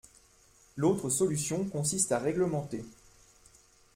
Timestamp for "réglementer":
2.17-2.83